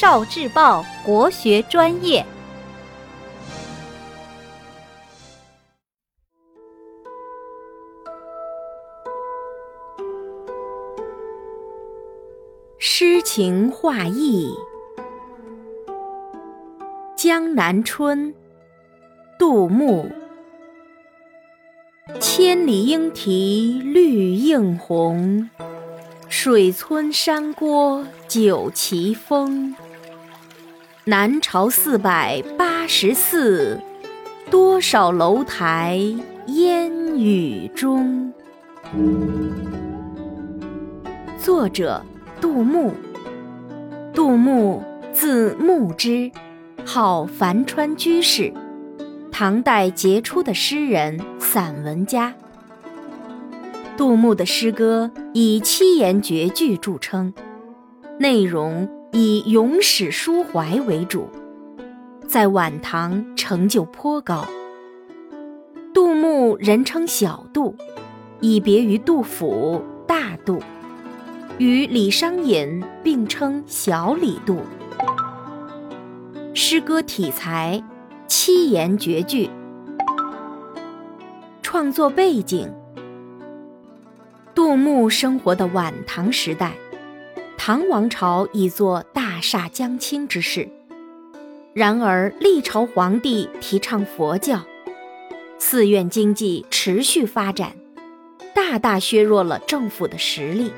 [0.00, 2.24] 少智报国学专业。
[12.78, 14.54] 诗情画意，
[17.14, 18.32] 《江南春》
[19.38, 20.10] 杜牧。
[22.18, 25.50] 千里莺啼绿映红，
[26.30, 29.76] 水村山郭酒旗风。
[31.06, 33.80] 南朝四百八十寺，
[34.50, 35.98] 多少楼台
[36.48, 38.30] 烟雨中。
[41.38, 42.04] 作者
[42.38, 42.92] 杜牧。
[44.12, 46.30] 杜牧字牧之，
[46.84, 48.52] 号樊川居士。
[49.32, 52.34] 唐代杰出的诗人、散文家。
[53.96, 57.32] 杜牧的诗歌以七言绝句著称，
[58.18, 61.28] 内容以咏史抒怀为主，
[62.28, 64.46] 在晚唐成就颇高。
[65.92, 67.74] 杜牧人称小杜，
[68.40, 70.62] 以别于杜甫、大杜，
[71.58, 74.60] 与李商隐并称小李杜。
[76.54, 77.82] 诗歌体裁。
[78.26, 79.50] 七言绝句。
[81.62, 82.72] 创作背景：
[84.54, 86.74] 杜牧生活的晚唐时代，
[87.62, 90.66] 唐王朝已作大厦将倾之势。
[91.74, 94.64] 然而历朝皇帝提倡佛教，
[95.58, 97.76] 寺院经济持续发展，
[98.54, 100.72] 大大削弱了政府的实力，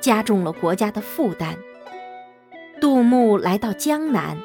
[0.00, 1.56] 加重了国家的负担。
[2.80, 4.38] 杜牧来到江南。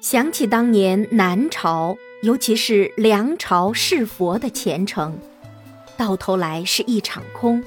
[0.00, 5.18] 想起当年南朝，尤其是梁朝是佛的前程，
[5.98, 7.62] 到头来是一场空，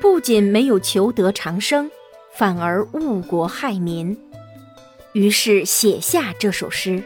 [0.00, 1.90] 不仅没有求得长生，
[2.34, 4.18] 反而误国害民。
[5.12, 7.02] 于是写下这首诗。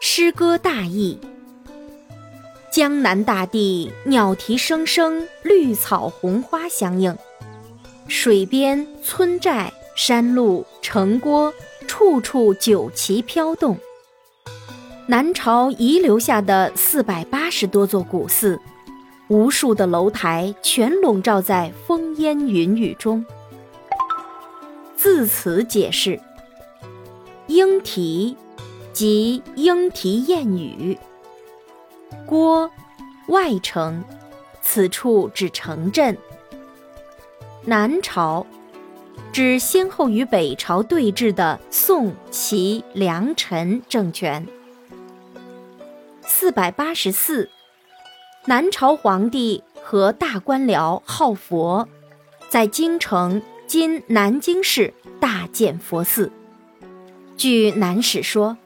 [0.00, 1.18] 诗歌大意：
[2.70, 7.16] 江南大地鸟啼声声，绿草红花相映，
[8.08, 11.52] 水边、村寨、山路、城郭。
[11.88, 13.76] 处处酒旗飘动。
[15.06, 18.58] 南朝遗留下的四百八十多座古寺，
[19.32, 23.24] 无数的楼台全笼罩在风烟云雨中。
[24.94, 26.20] 字词解释：
[27.46, 28.36] 莺啼，
[28.92, 30.98] 即莺啼燕语。
[32.26, 32.70] 郭，
[33.28, 34.04] 外城，
[34.60, 36.14] 此处指城镇。
[37.64, 38.46] 南朝。
[39.32, 44.46] 指先后与北朝对峙的宋、齐、梁、陈政权。
[46.20, 47.48] 四百八十四，
[48.44, 51.88] 南朝皇帝和大官僚好佛，
[52.48, 56.32] 在京城（今南京市）大建佛寺。
[57.36, 58.56] 据《南史》说，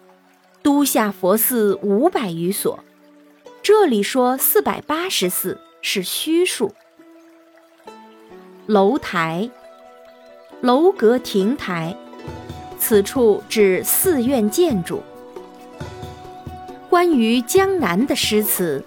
[0.63, 2.81] 都下佛寺五百余所，
[3.63, 6.73] 这里说四百八十四是虚数。
[8.65, 9.51] 楼台。
[10.63, 11.95] 楼阁亭台，
[12.79, 15.03] 此处指寺院建筑。
[16.89, 18.83] 关于江南的诗词：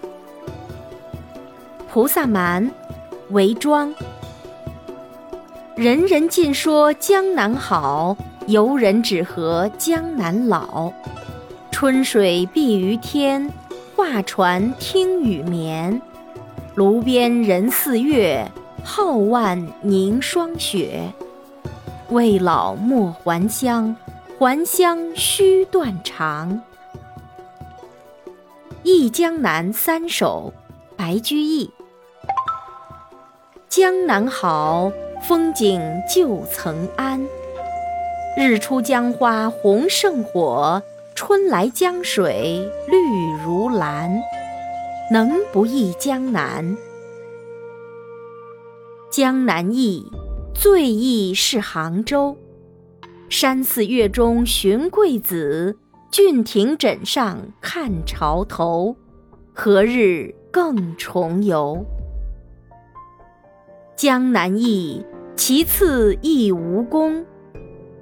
[1.92, 2.70] 菩萨蛮，
[3.30, 3.92] 韦庄。
[5.74, 10.92] 人人尽说江南好，游人只合江南老。
[11.72, 13.52] 春水碧于天，
[13.96, 16.00] 画船听雨眠。
[16.76, 18.48] 炉边人似月，
[18.84, 21.12] 皓腕凝霜雪。
[22.10, 23.96] 未老莫还乡，
[24.38, 26.62] 还乡须断肠。
[28.84, 30.52] 《忆江南三首》
[30.96, 31.68] 白居易。
[33.70, 34.90] 江南好，
[35.22, 35.80] 风景
[36.12, 37.24] 旧曾谙。
[38.36, 40.82] 日出江花红胜火，
[41.14, 44.20] 春来江水绿如蓝。
[45.12, 46.76] 能不忆江南？
[49.08, 50.10] 江南忆。
[50.52, 52.36] 最忆是杭州，
[53.28, 55.78] 山寺月中寻桂子，
[56.10, 58.96] 郡亭枕上看潮头。
[59.54, 61.86] 何日更重游？
[64.00, 65.04] 江南忆，
[65.36, 67.26] 其次忆吴宫。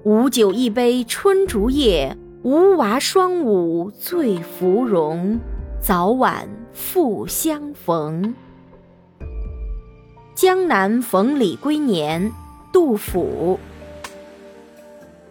[0.05, 5.41] 吴酒一杯春竹叶，吴娃双舞醉芙蓉。
[5.81, 8.33] 早晚复相逢。
[10.37, 12.31] 江南逢李龟年。
[12.73, 13.59] 杜甫。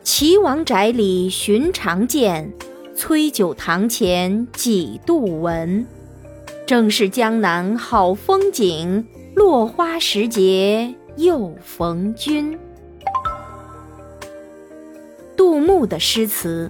[0.03, 2.51] 岐王宅里寻常见，
[2.93, 5.87] 崔九堂前几度闻。
[6.67, 12.59] 正是江南好风景，落花时节又逢君。
[15.37, 16.69] 杜牧的诗词。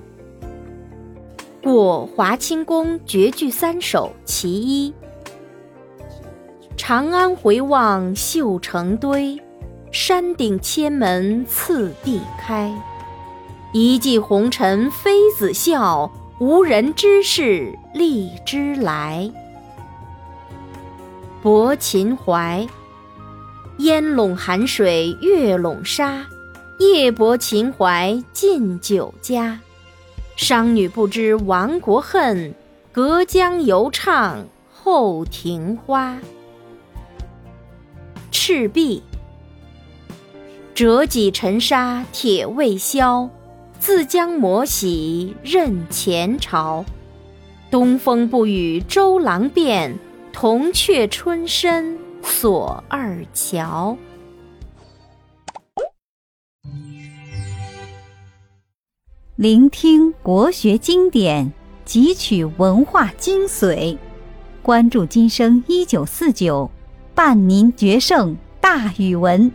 [1.64, 4.94] 过华清宫绝句三首其一。
[6.78, 9.42] 长安回望绣成堆，
[9.92, 12.72] 山顶千门次第开。
[13.74, 19.28] 一骑红尘妃子笑，无人知是荔枝来。
[21.44, 22.68] 《泊秦淮》
[23.84, 26.25] 烟笼寒水月笼沙，
[26.80, 29.60] 夜泊秦淮近酒家。
[30.36, 32.56] 商女不知亡国恨，
[32.92, 36.18] 隔江犹唱后庭花。
[38.31, 39.04] 赤壁，
[40.74, 43.30] 折戟沉沙铁未销，
[43.78, 46.84] 自将磨洗认前朝。
[47.69, 50.00] 东风不与周郎便，
[50.39, 53.98] 铜雀春深锁二乔。
[59.36, 61.51] 聆听国学经典，
[61.88, 63.98] 汲取文化精髓，
[64.62, 66.69] 关注今生一九四九。
[67.16, 69.51] 伴您决胜大语文。